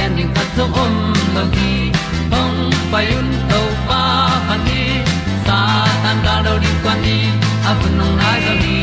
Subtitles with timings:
[0.00, 0.94] gen ding khat zo om
[1.34, 1.72] lo gi
[2.32, 2.58] hong
[2.92, 4.02] pai un to pa
[4.48, 4.82] pa ni
[5.46, 5.58] sa
[6.02, 7.18] tan da do di kwan ni
[7.70, 8.78] a bu nong nai zo ni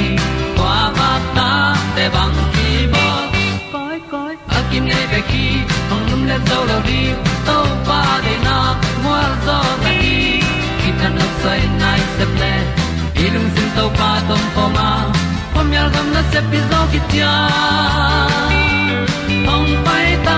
[0.57, 1.49] kwa ba ta
[1.95, 3.05] te bang ki bo
[3.73, 5.45] koi koi a kim nei be ki
[5.89, 7.01] hong lum le zo lo di
[7.47, 7.57] to
[7.87, 8.57] pa de na
[9.05, 10.17] mo zo ta ni
[10.81, 12.53] ki tan no sai nai se ple
[13.23, 14.89] ilung sin to pa tom ko ma.
[15.53, 16.99] Pom yal gam na se pi zo ki
[19.47, 20.37] hong pai ta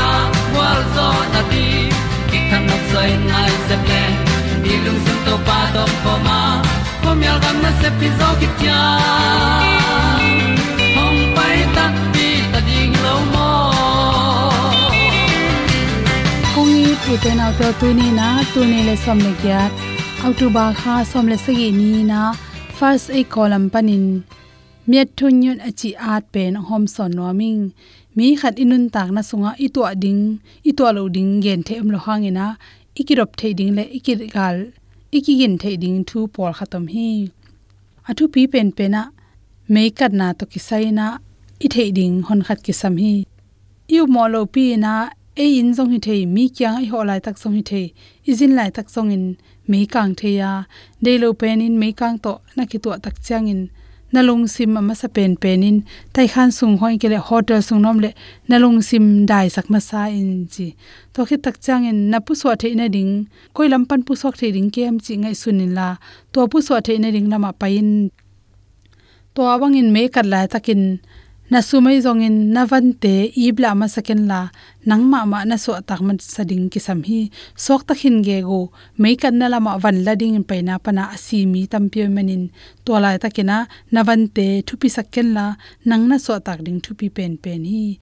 [0.95, 1.65] zo na di
[2.29, 4.03] ki kan nok sai nai se ple
[4.63, 6.39] ni lung sun to pa do ko ma.
[7.03, 8.81] Ko mi gam na se pi zo ki tia
[10.97, 13.49] hong pai ta pi ta ding lo mo
[16.53, 19.61] kong ni tu te na to tu ni na tu ni le som le kya
[20.25, 22.21] autu ba kha som le sagi ni na.
[22.81, 24.05] First a column panin
[24.89, 27.63] miat thun yun achi at pen hom son no ming.
[28.15, 30.23] Mi khat inun tak na sunga i to ding
[30.69, 32.45] i to lo ding gen them lo hangena
[32.99, 34.57] ikirop the ding le ikir gal
[35.17, 37.07] ikigin the ding thu por khatam hi
[38.09, 39.01] athu pi pen pena
[39.73, 41.07] me kat na to kisai na
[41.65, 43.15] i the ding hon khat ki sam hi
[43.93, 44.93] yu mo lo pi na
[45.43, 47.85] e in zong hi thei mi kyang ai ho lai tak song hi thei
[48.29, 49.25] izin lai tak song in
[49.71, 50.51] me kang the ya
[51.03, 53.61] de lo pen in me kang to na ki to tak chang in
[54.13, 55.77] nalung sim ama sa pen penin.
[56.13, 58.09] Tai khan sung hoi kele hotel sung nom le
[58.49, 60.67] nalung sim dai sak ma sa in chi
[61.13, 63.13] to khi tak chang in na pu so the na ding.
[63.55, 65.87] Koi lam pan pu sok the ding kem chi ngai sunin la.
[66.33, 68.11] To pu so the na ding lama pain
[69.33, 70.99] to awang in me kat la takin
[71.51, 74.39] na sumai zongin navante ibla ma saken la
[74.87, 77.27] nangma ma na so tak man sading ki sam hi.
[77.65, 78.71] Sok takhin ge go,
[79.01, 82.43] mei kan na lama van lading in paina pana asimi tampio manin
[82.85, 83.19] to lai
[83.49, 83.57] na
[83.93, 85.45] navante thupi saken la,
[85.89, 87.99] nang na so tak ding thupi pen pen hi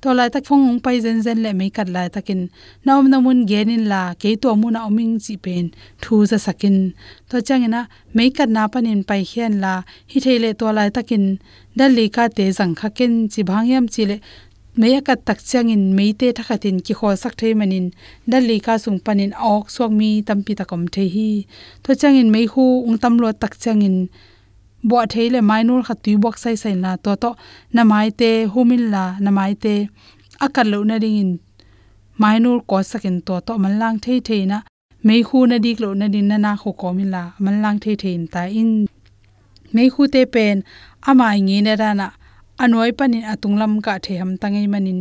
[0.00, 2.40] to lai tak phong pai zen zen le mei kat lai takin
[2.86, 5.64] naom namun genin la ke to mu na oming chi pen
[6.02, 6.76] thu za sakin
[7.28, 7.80] to changena
[8.16, 9.74] mei kat na panin pai hian la
[10.10, 11.24] hi theile to lai takin
[11.78, 14.16] dal le ka te jang kha ken chi bhangyam chi le
[14.80, 15.82] meya ka tak changin
[16.36, 17.86] tha khatin ki khol sak thei manin
[18.30, 21.30] dal le ka sung panin ok sok mi tampi takom the hi
[21.82, 23.96] to changin mei hu ung tam lo tak changin
[24.88, 27.30] bo theile mainul kha tu bok sai sai na to to
[27.74, 27.82] na
[28.20, 29.30] te humil la na
[29.64, 29.74] te
[30.44, 31.30] akal lo na ring in
[32.22, 34.58] mainul ko sakin to to man lang thei thei na
[35.06, 37.78] mei khu na dik lo na din na na kho ko mi la man lang
[37.82, 38.70] thei thei ta in
[39.74, 40.56] mei hu te pen
[41.08, 42.06] ama ngi ne rana
[42.62, 45.00] anoi panin atunglam ka the ham tangai manin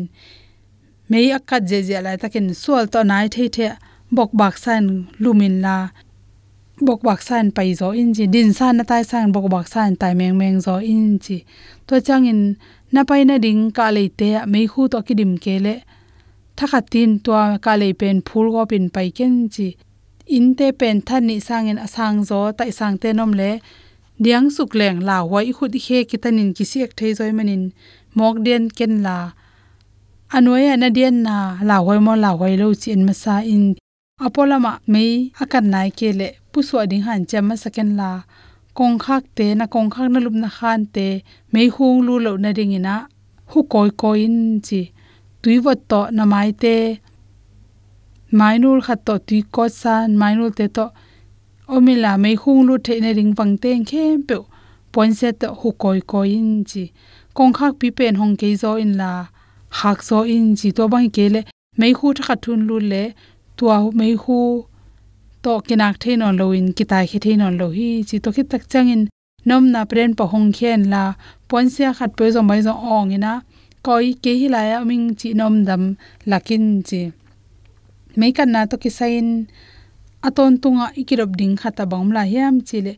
[1.09, 3.67] mei akat je je la takin sual to nai the the
[4.15, 4.85] bok bak san
[5.23, 5.75] lumin la
[6.87, 9.91] bok bak san pai zo in ji din san na tai san bok bak san
[10.01, 11.37] tai meng meng zo in ji
[11.87, 12.41] to chang in
[12.93, 15.75] na pai na ding ka le te mei hu to ki dim ke le
[16.57, 17.31] thakha tin to
[17.65, 19.67] ka le pen phul go pin pai ken ji
[20.37, 23.51] in te pen than ni sang in asang zo tai sang te nom le
[24.23, 27.63] diang suk leng la wai khut he kitanin kisiek thei zoi manin
[28.17, 29.17] mok den ken la
[30.35, 31.35] anoya na dian na
[31.69, 33.63] la wai mo la wai lo chin ma sa in
[34.25, 38.11] apolama mei akan nai kele le pusu ding han chama second la.
[38.77, 41.07] Kong khak te, na kong khak na lup na khan te
[41.53, 42.95] mei hung lu lo na ring ina.
[43.51, 44.37] Hu koi koi in
[44.67, 44.81] chi
[45.41, 46.75] tuiwat to na mai te.
[48.37, 50.85] Mainul khat to tui ko san mainul te to.
[51.73, 54.37] Omila mei hung lu the na ring pang te khem pe.
[54.93, 56.83] Point se to hu koi koi in chi
[57.37, 59.11] kong khak pi pen hong ke zo in la.
[59.79, 61.41] Hak zo in chi to bang ke le.
[61.79, 63.03] Mei hu tha thun lu le
[63.59, 64.39] tua mei hu,
[65.43, 68.63] to kinak thein on loin kitai khe thein on lo hi, chi to khit tak
[68.71, 69.01] changin
[69.49, 71.03] nom na pren pa hong khen la
[71.49, 73.33] pon se khat pe zo mai zo ong ina,
[73.85, 75.83] koi ke hi la ya ming chi nom dam
[76.31, 77.01] lakin chi.
[78.19, 79.27] Mei kan na to ki sain
[80.27, 82.93] aton tunga ikirop ding khata bangla hiam chile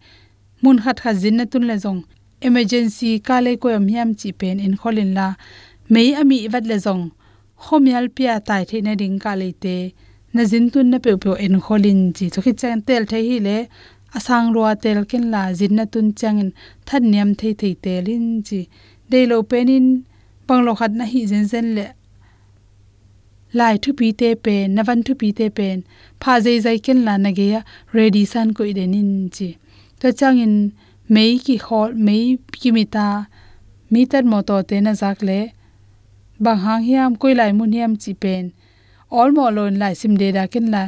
[0.62, 2.02] mun khat kha jin na tun le jong
[2.48, 5.28] emergency ka le ko am hiam chi pen in kholin la,
[5.94, 7.04] mei ami wat le jong
[7.64, 9.75] khomial pia tai the na ding ka le te
[10.33, 13.57] na zin tun na pe pe en kholin chi khi chen tel the hi le,
[14.18, 16.50] asang ruwa tel ken la zin na tun changin
[16.88, 18.60] than niam thei thei telin chi.
[19.12, 19.88] De lo penin
[20.48, 21.86] panglo khat na hi zen zen le,
[23.60, 25.78] lai thu pi te pe, na van thu pi te pen
[26.22, 27.62] pha zai zai ken la na ge ya,
[27.95, 29.50] ready san ko idenin chi.
[30.00, 30.56] To changin
[31.16, 32.25] mei ki khol, mei
[32.62, 33.07] ki mita
[33.94, 35.39] meter mo to te na zak le,
[36.44, 38.45] bang hang hiam, koi lai mun hiam chi pen
[39.12, 40.84] all mo lon lai sim de da ken la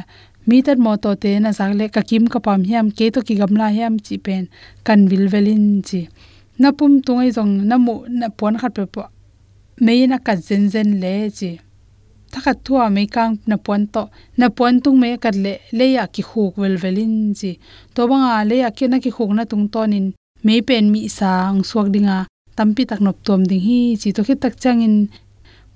[0.46, 3.34] meter mo to te na zak le ka kim ka pam hiam, ke to ki
[3.40, 4.42] gamla hiam chi pen,
[4.86, 6.00] kan vil velin chi.
[6.60, 9.02] Na pum tungai jong na mu, na pon khat pe po,
[9.84, 11.50] me na ka zen zen le chi.
[12.32, 14.02] Thakhat thua me kang na pon to,
[14.40, 17.50] na pon tung me kat le le ya ki khuk vel velin chi.
[17.94, 20.06] To banga le ya ke na ki khuk na tung tonin
[20.46, 22.18] me pen mi sang suak dinga,
[22.56, 24.08] tampi tak nop tom ding hi chi.
[24.16, 24.94] To khit tak changin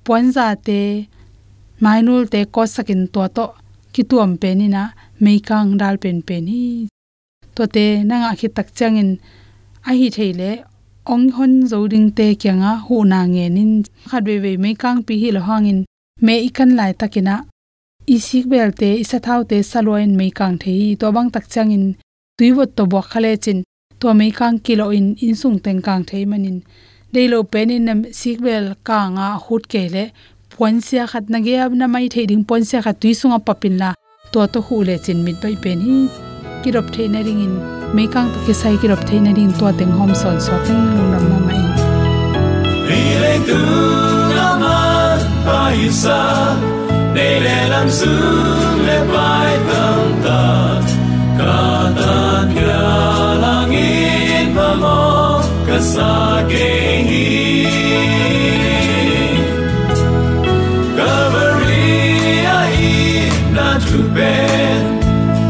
[0.04, 0.80] pon za te
[1.82, 3.47] mainul te ko sakin to to
[3.92, 4.82] ki tuam pe ni na
[5.23, 6.62] me kang dal pen pe ni.
[7.54, 9.11] To te nanga khit tak changin
[9.88, 10.50] a hi theile
[11.12, 13.73] ong hon zo ding te kyanga hu na nge nin.
[14.08, 15.80] Khat ve ve me kang pi hi lo hangin
[16.26, 17.37] me ikan lai takina.
[18.14, 20.97] Isik bel te isa thau te saloin me kang thei.
[21.00, 21.85] To bang tak changin
[22.38, 23.58] tuiwot to bo khale chin.
[24.00, 26.58] To me kang kilo in insung teng kang thei manin.
[27.12, 30.04] Deilo penin nam sikbel kanga hut kele
[30.58, 33.90] ponsia khat na ge na mai thei ding ponsia khat tui sunga papin la.
[34.32, 35.96] To to hu le chin mit bai pen hi.
[36.62, 37.54] Kirop thei na ring in.
[37.94, 40.82] Me kang to ke sai kirop thei na ring to teng hom son so teng
[40.96, 41.62] lung nam na mai.
[42.98, 43.60] Ile tu
[44.36, 46.20] naman paisa
[47.14, 50.80] Để lệ làm sương lệ bài tâm ta.
[51.38, 57.88] Cả tan kia langit và mò Cả xa kê hi
[63.88, 65.00] na tu ben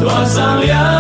[0.00, 0.97] Tua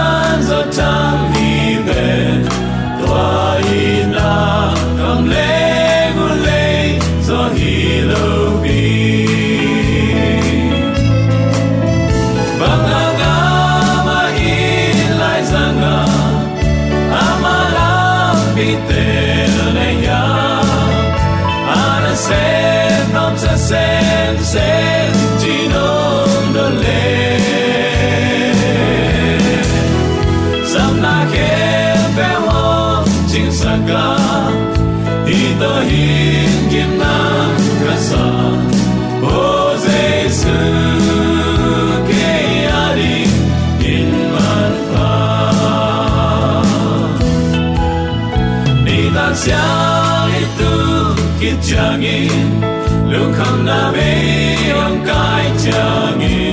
[53.68, 56.47] na bê ông cai cha nghìn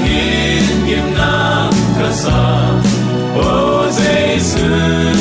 [0.00, 2.40] đi ta hin kim na ca sa
[3.34, 5.15] o Giêsu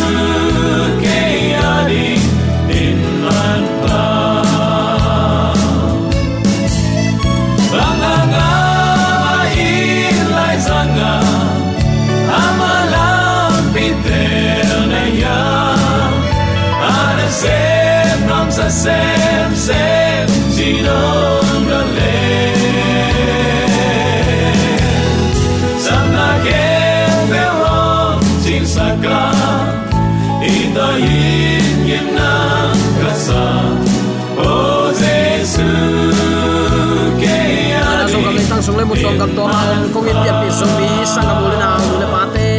[39.05, 39.61] tang sung kam to ha
[39.93, 41.69] kong in piat pi sung mi sang kam le na
[42.01, 42.49] le pa te.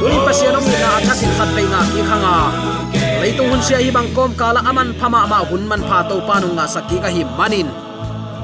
[0.00, 2.36] Tuin pasien om na athak in khat pe nga ki khanga
[3.20, 6.34] leitung hun sia hi bang kom kala aman phama ma hun man pha to pa
[6.40, 7.68] nu nga sakki ka hi manin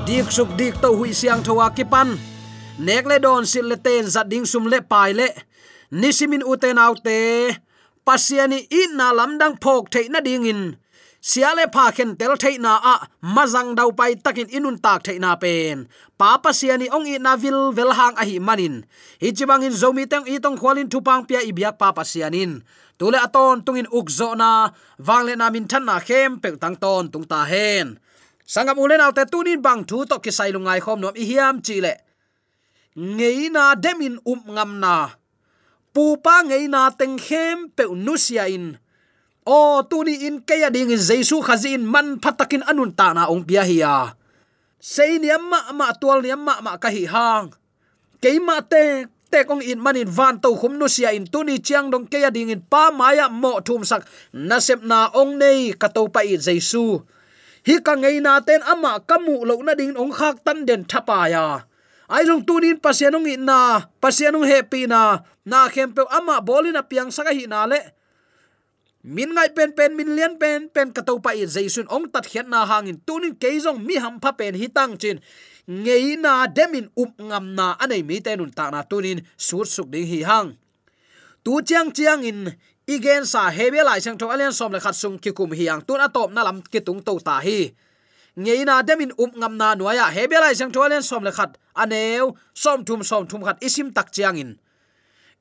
[0.07, 2.09] dik suk dik to hui siang thowa ki pan.
[2.87, 5.29] Nek le don sil le ten za ding sum le pai le.
[6.01, 7.21] Nisimin uten autte
[8.07, 10.61] pasiani in na lamdang phok the na ding in
[11.25, 12.95] siale pha khen tel theina a
[13.35, 15.89] mazang dau pai takin inun tak theina pen.
[16.21, 18.85] Papa siani ong i na vil vel hang a hi manin.
[19.23, 22.61] Hi chibang in zomi teng i tong khwalin thupang pia i biak papa sianin.
[22.99, 24.69] Tule aton tungin ukzo na
[25.01, 27.97] wangle na min than na khem pe tang ton tung ta hen.
[28.53, 31.81] Sangam ulen alte tunin bang thu to ki sai lungai khom nom i hiam chi
[31.81, 31.95] le.
[33.17, 34.97] Ngei na demin um ngam na.
[35.95, 38.84] Pu pa ngei na teng khem pe nusia in
[39.45, 43.45] o tuni in à kaya ding in jesu khazin man phatakin anun ta na ong
[43.45, 44.17] pia hi ya
[44.85, 47.49] sei ni amma ma tual ni amma ma ka hi hang.
[48.21, 52.05] Keima te te kong in manin van to khum nu sia in tuni chiang dong
[52.05, 54.05] kaya à ding in pa maya mo thum sak.
[54.33, 57.01] Na sep na ong nei ka to pa i jesu
[57.65, 61.33] hi ka ngei na ten ama kamu lo na ding ong khak tan den thapa
[61.33, 61.65] ya.
[62.05, 65.25] Ai long tu din pasianong in na pasianong happy na.
[65.49, 67.94] Na khempe pe ama bolina piang saka hi na le
[69.05, 72.25] min ngai pen pen, min lian pen pen ka to pa i jaisun ong, tat
[72.25, 72.97] khiat na hangin.
[73.05, 75.21] Tunin keizong mi ham pha pen hi tang chin.
[75.69, 80.09] Ngei na demin up ngam na anei mi tenun ta na tunin sur suk ding
[80.09, 80.57] hi hang.
[81.45, 82.49] Tu chiang chiang in,
[82.89, 86.01] igen sa hebe lai sang tho alian som le khat sung ki kum hiang tun
[86.01, 87.77] atop na lam ki tung to ta hi.
[88.37, 91.61] Ngei na demin up ngam na nuaya hebe lai sang tho alian som le khat
[91.77, 94.57] aneu som thum som thum khat isim tak chiang in.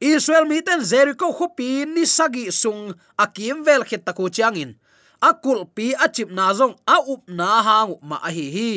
[0.04, 4.76] Israel mi ten Jericho khopi ni sagi sung akim vel khet taku changin
[5.24, 8.72] akul pi achip na zong a up na hang ma a hi hi.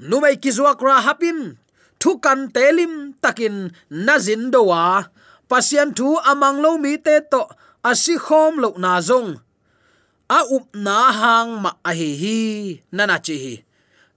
[0.00, 1.60] Numai zuak ra hapin,
[2.00, 5.12] thu kan telim takin nazin dowa.
[5.44, 7.44] Pasian thu amang lo mi te to
[7.84, 9.30] asi khom lo na zong.
[10.32, 12.38] A up na hang ma a hi hi
[12.96, 13.54] nana chi hi.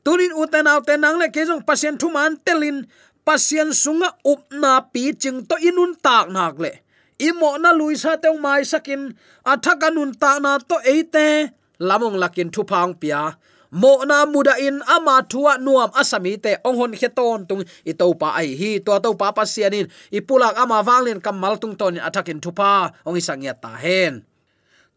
[0.07, 2.87] Turin uten autte nang le kezong pasien thu man telin
[3.27, 6.79] pasien sunga upna pi ching to inun tak nak le.
[7.19, 9.11] Imo na luisa teu mai sakin
[9.43, 11.51] athakanun ta na to eite.
[11.83, 13.35] Lamong lakin thu phang pia.
[13.67, 17.67] Mo na muda in ama thua nuam asami te ong hon kheton tung.
[17.83, 21.75] I to pa ai hi to to pa pasianin i pulak ama wanglin kamal tung
[21.75, 22.95] ton athakin thupa.
[23.03, 24.23] Ong isangya ta hen.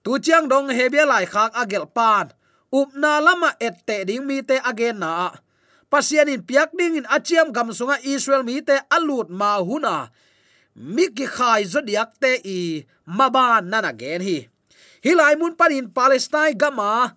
[0.07, 2.31] Tu chiang dong hebia lai khak agel pan.
[2.71, 5.35] Upna lama ette ding mi te agen na
[5.91, 10.09] pasian in piak ding in achiam gam sunga israel mi te alut ma huna.
[10.79, 14.39] Mi ki khai zodiac te i maba nana gen hi.
[15.05, 17.17] Hilai mun panin palestine gama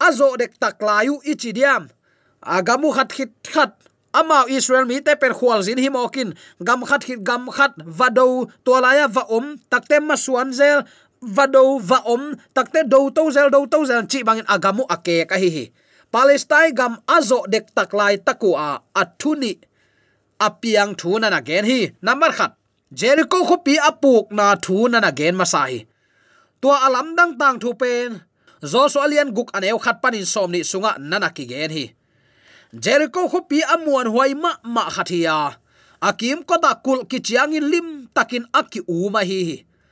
[0.00, 1.92] azo dek taklayu ichidiam
[2.40, 3.76] agamu khat khit khat
[4.16, 6.32] ama israel mi te per khwal zin himokin
[6.64, 10.82] gam khat khit gam khat vado tolaya va om takte masuan zel.
[11.22, 15.38] Vado va om takte do to zel, do to zel chi bangin agamu ake ka
[15.38, 15.64] hi hi
[16.12, 18.70] palestine gam azo dek taklai taku a
[19.02, 19.52] athuni.
[20.46, 22.52] Apiang thu na gen hi number khat
[22.98, 25.86] jericho khopi apuk na thu na gen masai
[26.60, 28.22] tua alam dang tang thu pen.
[28.62, 31.84] Zo so alian guk aneu khat panin somni sunga nana ki gen hi.
[32.84, 35.38] Jericho khopi amuan huai ma ma khathia
[36.08, 39.42] akim kota kul ki chiang in lim takin aki u ma hi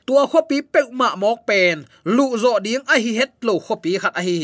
[0.05, 1.77] tua khopi pe ma mok pen.
[2.15, 4.39] Lu zo ding a hi het lo khopi khat a hi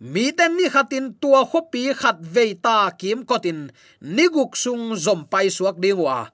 [0.00, 3.70] mi ten ni khatin tua khopi khat veita kim kotin.
[4.00, 6.30] Niguk sung zom pai suak dingwa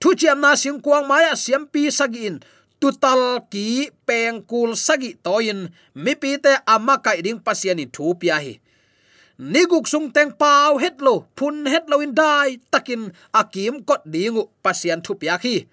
[0.00, 2.36] thu chiam na sing kuang maya siam pi sagin
[2.80, 8.36] tutal ki peng kul sagi toin mi pi te ama kai ding pasiani thu pia
[8.44, 8.54] hi.
[9.36, 14.48] Niguk sung teng pau het lo, phun het lo in dai takin akim kot dingu
[14.64, 15.68] pasian thu pia khi.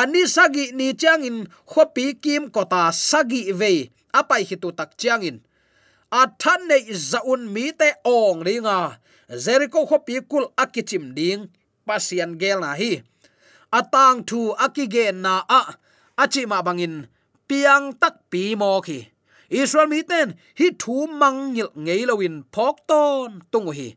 [0.00, 4.90] Ani sagi ni changin khopi kim kota sagi ve apai hi tu tak
[5.22, 5.38] in
[6.12, 8.98] in a than nei zaun mi te ong ringa à.
[9.44, 11.48] jericho khopi kul akichim ding,
[11.86, 13.02] pasian gel na hi.
[13.72, 15.62] Atang thu akige na a.
[16.18, 17.08] Achi ma bangin
[17.48, 19.08] piang tak pi mo khi.
[19.48, 23.96] Israel mi ten hi thu mang ngil ngei lowin phok ton tung hi.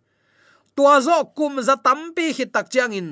[0.76, 3.10] Tua zo kum za tampi hi tak chiang in,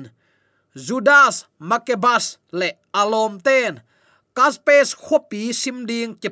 [0.74, 3.80] judas makebas le alom ten
[4.36, 6.28] kaspes khopi simding ke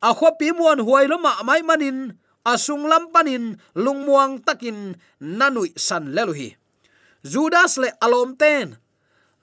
[0.00, 2.14] a hi pi muan huai lo ma mai manin
[2.46, 6.54] asung lam panin lungmuang takin nanui san leluhi.
[7.22, 8.78] judas le alom ten.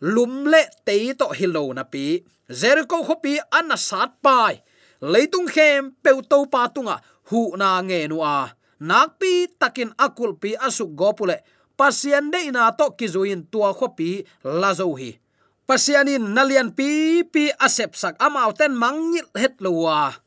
[0.02, 2.24] Lum le te to hilo na pi.
[2.50, 4.64] Jericho khopi an sat pai.
[5.02, 8.56] Leitung khem peu to pa tunga, hu na nge nu a.
[8.80, 11.38] Nakpi takin akul pi asuk gopule
[11.80, 15.20] pasian de ina to kizuin tua khopi lazo hi.
[15.68, 20.25] Pasianin nalian pi pi asep sak amau ten mangil het lowa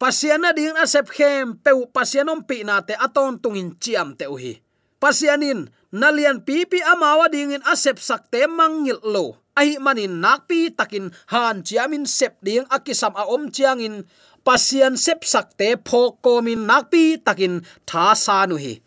[0.00, 4.56] pasiana ding asep khem peu pasianom pi na te aton tungin chiam te uhi.
[4.96, 9.36] Pasianin, nalian pi pi amawa ding in asep sak te mangil lo.
[9.60, 14.08] Ai manin nakpi takin han chiamin sep ding akisam a om chiangin.
[14.40, 18.80] Pasian sep sakte phok komin nakpi takin tha sa nu hi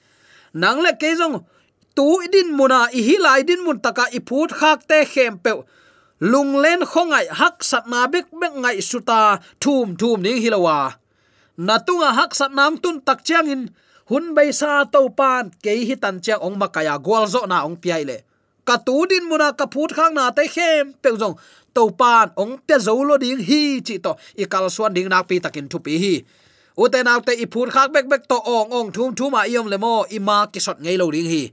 [0.53, 1.45] nang le ke jong
[1.95, 5.51] tu idin muna, i hi lai din mun taka i phut khak te khem pe
[6.31, 9.21] lung len khongai hak sat na bek bek ngai suta,
[9.61, 11.02] thum thum ning hilawa
[11.57, 13.69] natunga hak sat nam tun tak chiangin,
[14.09, 17.77] hun bay sa to pan ke hi tan chiang ong makaya gol zo na ong
[17.77, 18.25] piai le.
[18.63, 21.35] Ka tu din muna ka phut khang na te khem pe jong
[21.75, 25.27] to pan ong te zo lo ding hi chi to, i kal suan ding nak
[25.27, 26.15] pi takin thu pi hi.
[26.79, 29.67] U te nak te i phut khak bek bek to ong ong thum a iom
[29.69, 31.43] le mo, i ma ki sot ngei lo ding hi.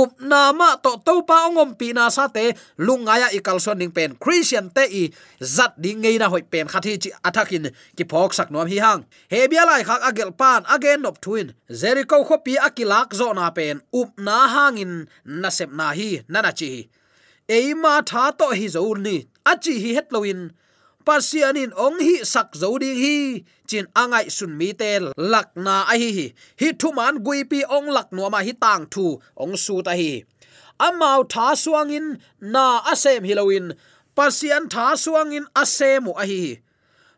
[0.00, 2.44] Up na ma to to pa ongom pi na sa te
[2.86, 5.04] lungaya i kalson ning pen christian te i
[5.54, 7.64] zat ding ngei na hoi pen khathi chi athakin
[7.96, 9.02] ki phok sak nom hi hang
[9.32, 13.50] he bia lai khak agel pan again nop twin jericho kho pi akilak zo na
[13.58, 14.92] pen up na hangin
[15.42, 16.70] na sep na hi nana chi
[17.58, 19.16] eima tha to hi zo ni
[19.52, 20.40] achi hi hetloin
[21.06, 23.44] pasianin ong hi sak zo ding hi.
[23.68, 24.90] Chin angai sun mi te
[25.32, 26.26] lakna a hi hi.
[26.60, 29.06] Hi thu man gui pi ong lak no ma hi tang thu
[29.42, 30.22] ong su ta hi.
[30.86, 32.06] Amau tha suangin
[32.40, 33.66] na asem hiloin
[34.16, 36.42] pasian tha suangin asemu a hi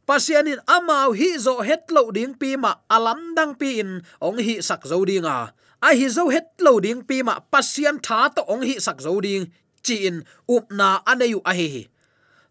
[0.07, 4.85] pasianin amau hi zo hetlo ding pi ma alam dang pi in ong hi sak
[4.91, 5.53] zo dinga a.
[5.85, 9.53] Hi zo hetlo ding pi ma pasian tha to ong hi sak zo ding.
[9.85, 11.83] Chi in up na anayu a hi hi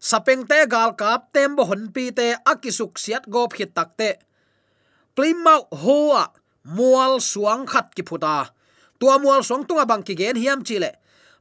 [0.04, 4.10] sapeng te gal kap tem bo hon pi te akisuk siat gop hit tak te.
[5.16, 6.28] Plimau hoa,
[6.76, 8.52] mual suang khat ki phuta
[8.98, 10.90] tua mual song tunga bang ki gen hiam chile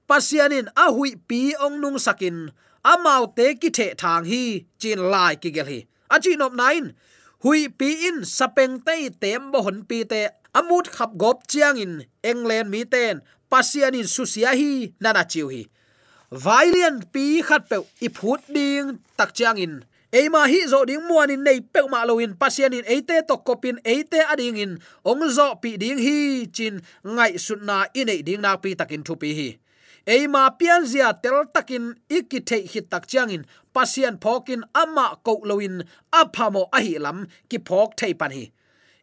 [0.08, 2.52] pasianin a hui pi ong nung sakin.
[2.84, 5.80] Amau te ki the thang hi, chin lai ki gel hi.
[6.12, 6.92] A chi nop nine
[7.44, 11.94] hui pi in sapeng te tem bo hon pi te amut khap gop chiang in.
[12.24, 13.22] England mi ten,
[13.52, 15.64] pasianin susia hi, nana chiu hi
[16.34, 19.86] vailian pi khat pe i phut ding tak chiang in.
[20.14, 22.34] Eima hi zo ding muan in nei pe ma lo in.
[22.34, 24.72] Pasien in eite to kopin eite ading in.
[25.06, 27.38] Ong zo pi ding hi chin ngai
[27.94, 29.50] in này ding na pi takin thu pi hi.
[30.06, 33.46] Eima pian zia tel takin ikithe hi tak chiang in.
[33.74, 38.52] Pasien phokin ama ko loin aphamo ahi lam ki phok thei pan hi.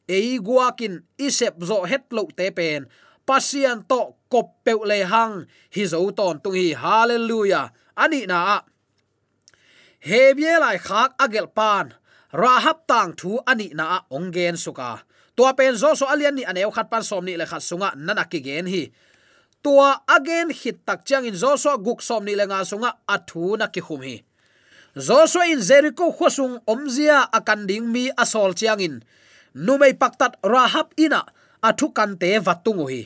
[0.08, 2.86] Ei guakin isep zo het lo te pen
[3.30, 5.46] pasian to kop pe le hang.
[5.70, 6.74] Hi zo ton tung hi.
[6.74, 7.70] Hallelujah.
[7.94, 8.66] Ani na.
[10.02, 11.94] He bie lai khak agel pan.
[12.34, 15.06] Rahab tang thu ani na ongen suka.
[15.38, 18.26] Tua pen zo so alian ni aneu khat pan som ni le khat sunga nana
[18.26, 18.90] ki gen hi.
[19.62, 23.54] Tua again hit tak chang in zo so guk som ni le nga sunga athu
[23.58, 24.16] na ki khum hi.
[24.98, 28.94] Zo so in jericho khosung omzia akan ding mi asol chiang in.
[29.54, 31.22] Numei paktat rahab ina
[31.62, 33.02] athu kan te vatungu hi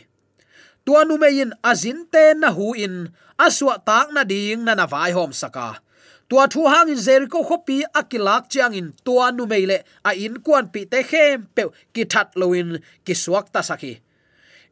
[0.85, 5.33] tua in azin te na hu in aswa tak na ding na na vai hom
[5.33, 5.81] saka.
[6.29, 10.68] Tua thu hang in jericho khopi akilak chiang in tua nu meile a in kwan
[10.73, 14.01] pi te khem pe ki that loin ki suak ta saki.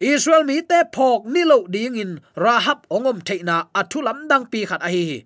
[0.01, 4.83] Israel mi te phok ni lo ding in rahab ongom theina athulam dang pi khat
[4.83, 5.25] a hi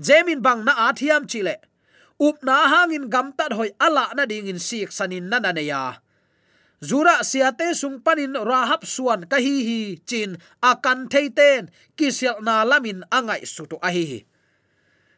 [0.00, 1.56] jemin bang na athiam chile
[2.20, 6.00] up na hangin gam tat hoi ala na ding in sik sanin na na ya
[6.82, 13.44] zura siate sung panin rahab suan kahi hi chin akan theiten kisel na lamin angai
[13.48, 14.20] sutu ahi hi hi.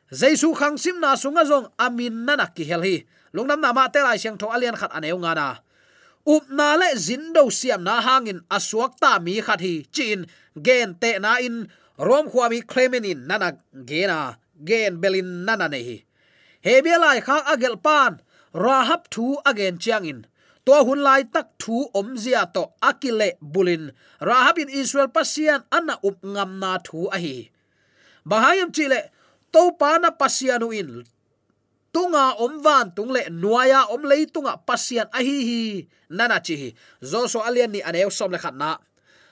[0.09, 3.05] Jaisu khang sim na sunga zong amin nana ki hel hi.
[3.37, 5.49] Lungnam na ma te lai siang tho alian khat aneu nga na.
[6.25, 10.25] Up na le zin do siam na hangin asuak ta mi khat hi chin
[10.57, 11.69] gen te na in,
[12.01, 15.99] rom khuami klemenin nana gena gen belin nana nei hi.
[16.65, 18.25] He be lai agel pan
[18.57, 20.25] rahab thu again chiang in
[20.69, 23.89] to hun lai tak thu om zia to akile bulin.
[24.21, 27.49] Rahab in israel pasian anna up ngam na thu a hi
[28.29, 29.09] bahayam chile
[29.49, 31.09] to pa na pasianu in
[31.89, 35.37] tunga om van tung tungle nuaya om lei tunga pasian a hi.
[35.49, 35.65] Hi
[36.13, 38.77] nana chi zo so alian ni aneu som le khatna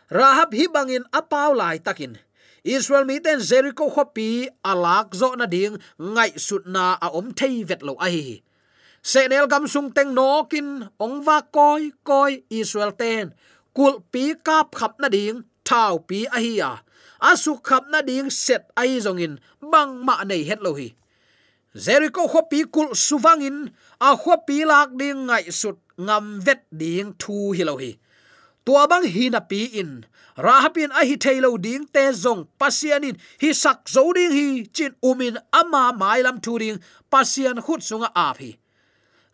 [0.09, 2.16] rahab hi bangin apaw lai takin.
[2.64, 5.77] Israel mi ten jericho khopi alak zo na ding.
[6.01, 8.45] Ngai sutna a om thei vet lo a hi
[9.10, 10.68] senel gam sung teng no kin
[11.04, 13.30] ong va koi koi israel ten
[13.76, 15.38] kul pi kap khap na ding
[15.68, 16.72] thao pi a hi à.
[16.72, 19.38] a asu khap na ding set ai zongin
[19.72, 20.88] bang ma nei het lo hi.
[21.84, 23.58] Jericho khopi kul suwangin
[24.00, 27.92] a khopi lak ding ngai sut ngam vet ding thu hi lo hi.
[28.64, 29.90] Tua bang hi na pi in,
[30.46, 35.36] rahapin a hi thailo ding te zong pasianin hi sak zo ding hi, chin umin
[35.60, 36.78] ama mai lam thu ding
[37.12, 38.50] pasian khut sunga ap hi.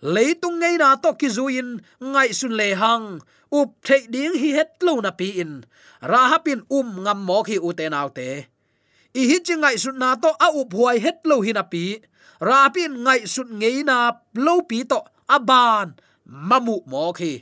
[0.03, 3.23] Leitung ngei na to ki zuin ngai sun le hang
[3.55, 5.62] up thei ding hi het lo na pi in
[6.03, 8.29] rahapin um ngam mo khi u te nau te
[9.15, 11.85] i hi chi ngai sun na to a up huai het lo hi na pi
[12.49, 13.97] rapin ngai sun ngei na
[14.35, 14.99] lo pi to
[15.37, 15.95] aban
[16.49, 17.33] mamu mo khi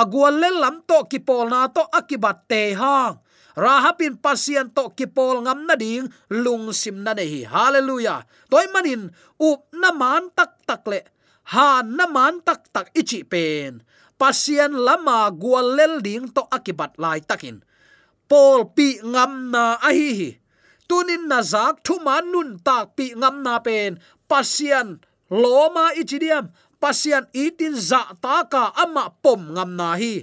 [0.00, 3.20] agwal le lam to ki pol na to akibat te hang
[3.58, 9.60] rahapin pasian to kipol ngam na ding lung sim na nei hallelujah toy manin up
[9.74, 11.00] na man tak tak le
[11.50, 13.82] ha naman tak tak ichi pen.
[14.20, 17.64] Pasien lama gualel lel ding to akibat lai takin.
[18.28, 20.38] Pol pi ngam na a hi
[20.90, 23.98] tunin na zak thu man nun tak pi ngam na pen.
[24.30, 24.98] Pasien
[25.30, 26.50] loma ichidiam
[26.82, 30.14] pasien itin za ta ka ama pom ngam na hi.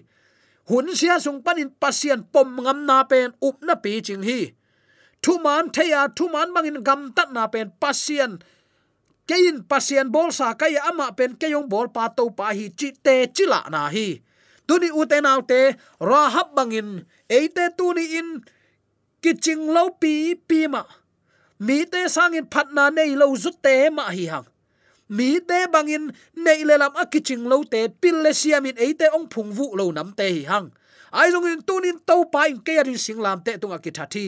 [0.67, 4.51] Hun sia sung panin pasien pom ngam na pen up na pi ching hi.
[5.23, 7.71] Thu man theya thu man bangin gam tat na pen.
[7.81, 8.31] Pasien
[9.27, 13.27] kein pasien bol sa kaya ama pen keyong bol pa to pa hi chi te
[13.35, 14.23] chila na hi.
[14.67, 18.43] Tuni uten autte rahab bangin eite tuni in,
[19.23, 20.83] kiching lo pi pi ma.
[21.59, 24.47] Mi te sangin phatna nei lo zut te ma hi hang.
[25.07, 29.27] Mi te bangin nei le lam a kiching lo te pil le siamin eite ong
[29.31, 30.71] phung vu lo nam te hi hang.
[31.11, 34.27] Ai zong in tunin to pa in ke rin sing lam te tunga ki thathi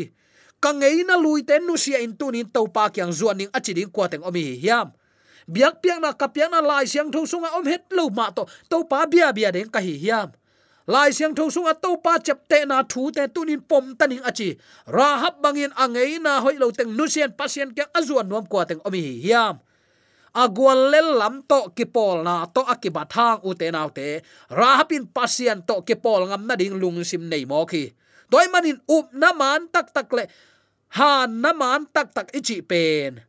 [0.60, 3.72] ka ngei na lui ten nu sia in tunin to pa kyang zuan ning achi
[3.74, 4.92] ding kwa teng omi hiam.
[5.50, 8.86] Biak piang na kapiang na lai siang tho sunga om het lo ma to to
[8.86, 10.30] pa bia bia ding ka hi hiam.
[10.86, 14.60] Lai siang tho sunga to pa chep te na thu te tunin pom taning achi.
[14.86, 18.68] Ra hab bangin angei na hoi lo teng nu sian pasien ke azuan nuam kwa
[18.70, 19.58] teng omi hiam.
[20.30, 23.74] Agwal lel lam to kipol na to akibat hang u te
[24.54, 27.90] rahapin pasien to kipol ngam na ding lung sim nei mo khi
[28.30, 30.30] toy manin up na man tak tak le
[30.98, 33.22] han na man tak tak ichi pen.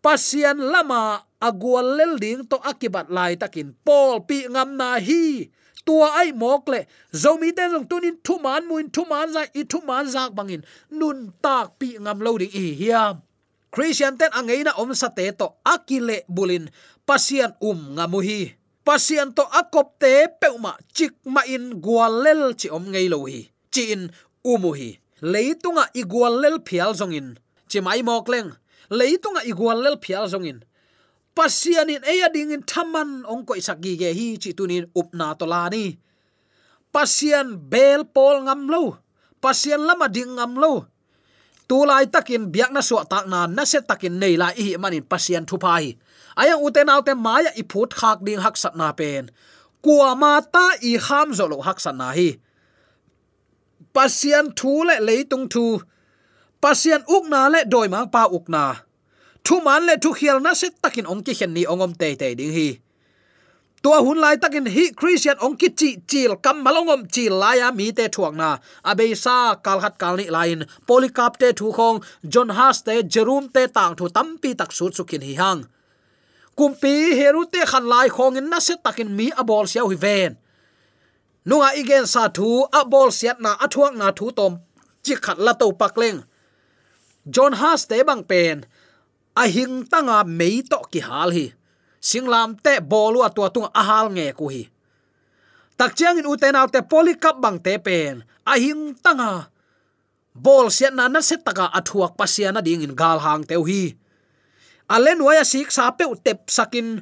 [0.00, 5.48] Pasian lama agual lel ding to akibat lai takin pol pi ngam na hi.
[5.80, 6.80] Tua ai mok le
[7.12, 10.60] zomi te jong tunin thu man muin thu man za, i thu man zak bangin.
[10.92, 13.24] Nun tak pi ngam lo ding i hiam.
[13.72, 16.68] Christian ten angeina om sa te to akile bulin.
[17.08, 18.60] Pasian um ngamuhi
[18.90, 23.46] pasian to akop te peuma chik ma in gwalel chi om ngei lo hi.
[23.70, 24.10] Chi in
[24.42, 27.36] umuhi leitunga à, igwalel phial zongin
[27.68, 28.50] chimai mokleng
[28.90, 29.82] leitunga leng.
[29.82, 30.66] Lel phial zongin à,
[31.34, 35.68] pasianin eya ding in, thaman ong koi isak ge hi, chi tunin upna to la
[35.68, 35.98] ni.
[36.90, 38.98] Pasian bel pol ngam lo.
[39.38, 40.90] Pasian lama ding ngam lo.
[41.70, 45.06] Tu lai takin biak na so tak na na se takin nei la hi manin
[45.06, 45.94] pasian thu pai
[46.34, 49.30] aya uten autte maya i phut khak ding hak sat na pen.
[49.84, 52.42] Kuama ta i ham zo lo hak sat na hi
[53.94, 55.66] pasian thu le leitung thu.
[56.62, 58.64] Pasian ukna le doi mang pa ukna
[59.44, 62.28] thu man le thu khial na se takin ong ki hen ni ongom te te
[62.38, 62.68] ding hi.
[63.82, 67.86] Tua hun lai takin hi christian ong ki chi chil kam malongom chi la mi
[67.98, 68.50] te thuang na
[68.90, 71.98] abe sa kal hat kal ni lain polycarp te thu khong,
[72.32, 75.60] john has te jerum te tang thu tampi tak su chukin hi hang.
[76.58, 80.32] Kumpi heru te khan lai khong in na se takin mi abol siaw hi ven
[81.48, 84.52] nunga igen sa thu abol siat na athuak na thu tom.
[85.04, 86.20] Chi khat la to pakleng
[87.28, 88.64] john has te bang pen.
[89.36, 91.52] A hing tanga mei to ki hal hi.
[92.00, 94.68] Singlam te bolu atwa tung hal nge ku hi.
[95.76, 98.24] Tak chiang in uten out te polycap bang te pen.
[98.46, 99.48] A hing tanga.
[100.34, 103.96] Bol siat na na set taka athuak pasiana ding in gal hang teu hi.
[104.90, 107.00] Alen waya sik sa pe tep sakin.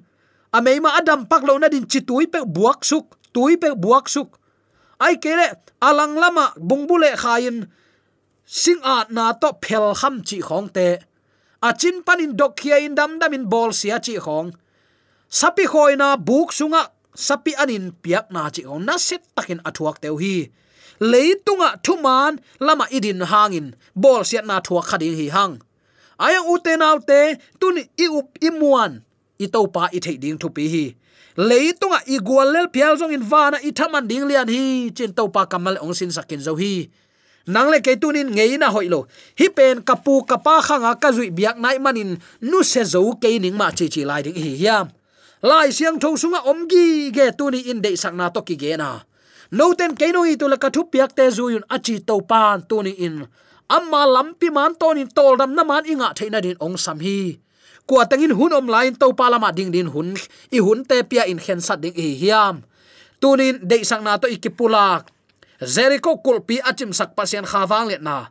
[0.52, 4.30] Ameima adam pak lo na din chi pe buak suk tui pe buak suk.
[5.00, 5.46] Ai kele
[5.80, 7.66] alang lama bungbule khain,
[8.44, 10.88] sing a na to phel kham chi khong te.
[11.62, 14.48] A chin panin dok khia in dam dam in bol sia chi khong.
[15.38, 16.82] Sapi khoina buk sunga,
[17.14, 20.36] sapi anin piak na chi on na set takin athuak teu hi.
[21.00, 25.54] Leitunga thuman lama idin hangin, bol sia na thuak khading hi hang.
[26.18, 28.92] Ayang uten autte tuni i up imuan
[29.38, 30.84] i to pa i thei ding thu pi hi
[31.38, 35.30] leitunga i igual lel pial zong in vana i thaman ding lian hi, chin to
[35.30, 36.90] pa kamal ong sin sakin zo hi.
[37.46, 39.06] Nang le ke tunin ngei na hoilo
[39.38, 43.54] hi pen kapu kapa khanga ka zui biak nai manin nu se zo ke ning
[43.54, 44.90] ma chi chi lai ding hi hiam.
[45.40, 49.06] Lai siang tho sunga omgi ge tuni in de sakna to ki ge na.
[49.54, 52.66] No ten ke no i tu la ka thu piak te zuyun achi to pan
[52.66, 53.22] tuni in.
[53.70, 57.38] Amma lampi man tonin tol dam na man inga theina din ong sam hi
[57.88, 60.12] kwa tangin hun om lain to palama ding din hun.
[60.52, 62.60] I hun te pia in khen sat ding hi hiam.
[63.16, 65.08] Tunin de sang na to ikipulak
[65.58, 68.30] Jericho kulpi achim sak pasien khawang let na.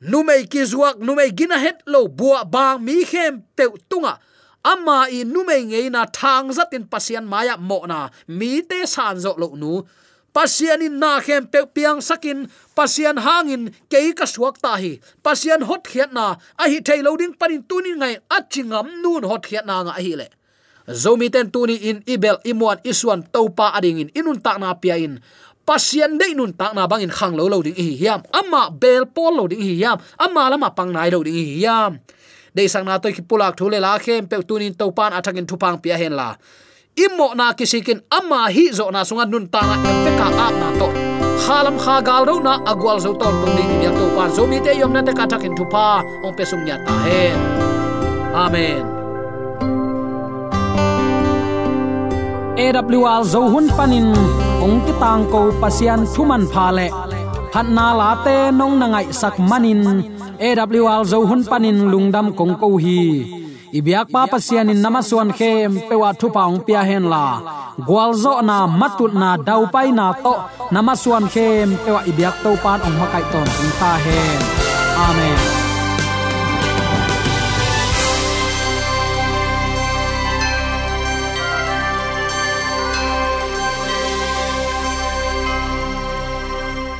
[0.00, 4.18] Numei ki zuak numei gina het lo bua bang mi khem pe tunga.
[4.64, 8.08] Amma i numei ngei na thang zat in pasien maya mo na.
[8.26, 9.84] Mi te san zo lo nu
[10.32, 14.98] pasian in na khem pe piang sakin, pasian hangin ke ka suak ta hi.
[15.22, 19.66] Pasian hot khiat na, a hi thei loading parin tunin ngai achingam nun hot khiat
[19.66, 20.28] na nga hi le.
[20.90, 25.22] Zomi ten tuni in ibel imuan isuan topa ading in inun tak na pia in.
[25.62, 28.26] Pasian dei nun tak na bangin khang lo loading hi hiam.
[28.34, 30.02] Amma bel pol loading hi hiam.
[30.18, 32.02] Amma lama pang nai loading hi hiam.
[32.50, 35.94] Dei sang na to ki pulak thule la khem pe tunin topan athangin thupang pia
[35.94, 36.34] hen la.
[36.98, 40.88] Imo na kisikin ama hi zo na sunga nun ta na efeka ap na to.
[41.40, 44.58] Khalam kha gal ro na agwal zo ton tung ni ya to pan zo mi
[44.60, 46.02] te yom na te ka takin thu pa.
[46.26, 47.22] Ong pe sung nya ta he.
[48.34, 48.82] Amen.
[52.60, 54.12] AWR zo hun panin,
[54.60, 56.86] ong ti tang ko pasian thuman pha le.
[57.52, 59.82] Phat na la te nong na ngai sak manin.
[60.36, 63.39] AWR zo hun panin lungdam kong ko hi
[63.78, 65.52] ibyak pa pasian in namaswan khe
[65.88, 67.26] pewa thu paung pia hen la.
[67.88, 70.34] Gwalzo na matut na dau pai na to.
[70.74, 73.48] Namaswan khem pewa ibyak to pan ong makai ton
[73.80, 74.40] ta hen.
[75.06, 75.59] Amen.